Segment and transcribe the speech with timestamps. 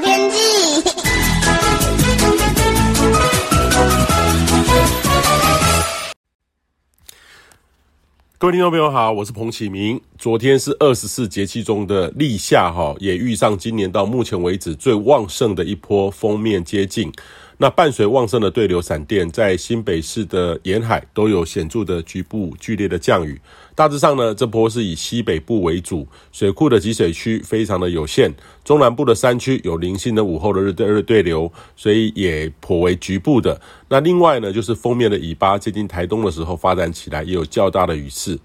[0.00, 0.36] 天气。
[8.38, 10.00] 各位听众朋友好，我是彭启明。
[10.18, 17.12] 昨天是二十四节气中的立夏，哈，也遇上今年到目前为止最旺盛的一波锋面接近。
[17.58, 23.40] 那伴随旺盛的对流闪电，在新北市的沿海都有显著的局部剧烈的降雨。
[23.76, 28.34] 大致上呢，这波是以西北部为主，水库的集水区非常的有限。
[28.64, 33.60] 中南部的山区有零星的午后的热对热对流，所以也颇为局部的。
[33.88, 38.36] 那另外呢，就是锋面的尾巴接近台东的时候发展起来，也有较大的雨势。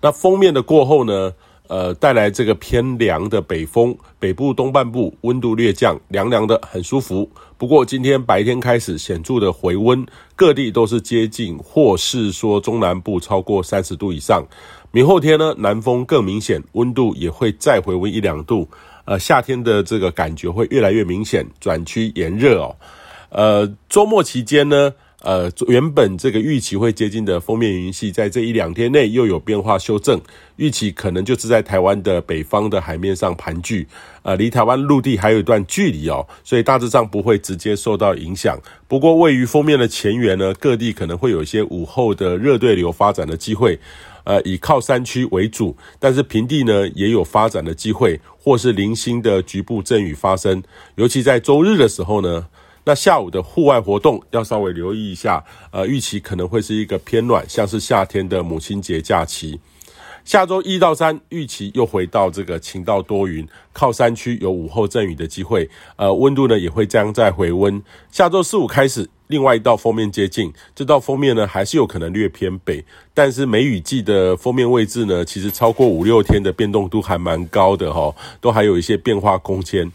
[0.00, 1.32] 那封面的过后呢，
[1.68, 7.30] 呃，带来这个偏凉的北风，北部东半部温度略降，凉凉的很舒服。
[7.58, 14.42] 不过今天白天开始显著的回温，各地都是接近或是说中南部超过三十度以上。
[14.90, 18.66] 明后天呢，南风更明显，温度也会再回温一两度。
[19.04, 22.74] 呃，夏天的这个感觉会越来越明显，转趋炎热哦。
[23.28, 24.94] 呃，周末期间呢。
[25.22, 30.18] 呃，原本这个预期会接近的封面云系，在这一两天内又有变化修正，
[30.56, 33.86] 预期可能就是在台湾的北方的海面上盘踞，
[34.22, 38.58] 呃，离台湾陆地还有一段距离哦，所以大致上不会直接受到影响。
[38.88, 43.78] 不过，位于封面的前缘呢，各地可能会有一些午后的热对流发展的机会，
[44.24, 50.62] 呃，以靠山区为主，但是平地呢也有发展的机会，或是零星的局部阵雨发生，
[50.94, 52.46] 尤其在周日的时候呢。
[52.84, 59.60] 那下午的户外活动要稍微留意一下，呃，预期可能会是一个偏暖，像是夏天的母亲节假期。
[60.22, 67.82] 下周一到三，预期又回到这个晴到多云，靠山区有午后阵雨的机会，呃，温度呢也会将再回温。
[68.10, 72.84] 下周四五开始，另外一道封面接近，这道封面呢还是有可能略偏北，
[73.14, 79.90] 但是梅雨季的封面位置呢，其实超过五六天的变动度还蛮高的齁，都还有一些变化空间。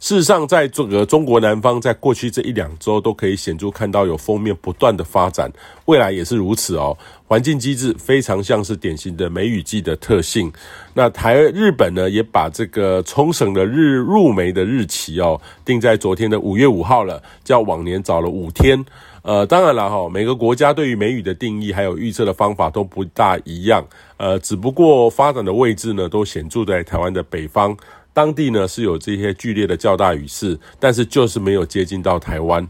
[0.00, 5.50] 事实上，在这个中国南方，在过去这一两周都可以显著看到有锋面不断的发展，
[5.86, 6.96] 未来也是如此哦。
[7.26, 10.50] 环境机制非常像是典型的梅雨季的特性。
[10.94, 18.82] 那台日本呢，也把这个冲绳的日入梅的日期哦定在昨天的五月五号了，较往年早了五天。
[19.22, 23.84] 呃，当然了哈，每个国家对于梅雨的定义还有预测的方法都不大一样。
[24.16, 27.76] 呃，只不过发展的位置呢，都显著在台湾的北方。
[28.12, 32.68] 当地呢是有这些剧烈的较大雨势，但是就是没有接近到台湾。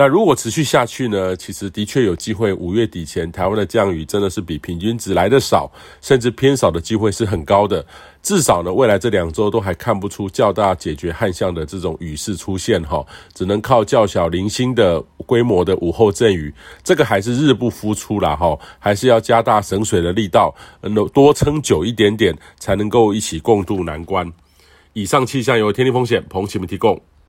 [0.00, 5.68] 那如果持续下去呢，其实的确有机会，五月底前台湾的降雨真的是比平均值来得少，
[6.00, 7.84] 甚至偏少的机会是很高的。
[8.22, 24.32] 至少呢，未来这两周都还看不出较大解决旱象的这种雨势出现哈，只能靠较小零星的规模的午后阵雨，这个还是日不敷出啦哈，还是要加大省水的力道，能多撑久一点点，才能够一起共度难关。
[24.98, 27.00] 以上气象由天气风险彭启明提供。